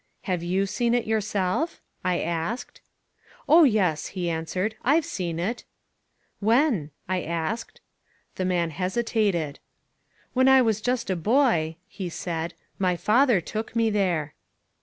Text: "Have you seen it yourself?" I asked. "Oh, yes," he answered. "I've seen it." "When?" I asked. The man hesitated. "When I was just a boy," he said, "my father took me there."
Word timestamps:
"Have 0.23 0.41
you 0.41 0.65
seen 0.65 0.95
it 0.95 1.05
yourself?" 1.05 1.79
I 2.03 2.21
asked. 2.21 2.81
"Oh, 3.47 3.65
yes," 3.65 4.07
he 4.17 4.31
answered. 4.31 4.75
"I've 4.81 5.05
seen 5.05 5.37
it." 5.37 5.63
"When?" 6.39 6.89
I 7.07 7.21
asked. 7.21 7.81
The 8.33 8.45
man 8.45 8.71
hesitated. 8.71 9.59
"When 10.33 10.47
I 10.47 10.59
was 10.59 10.81
just 10.81 11.11
a 11.11 11.15
boy," 11.15 11.75
he 11.87 12.09
said, 12.09 12.55
"my 12.79 12.97
father 12.97 13.39
took 13.41 13.75
me 13.75 13.91
there." 13.91 14.33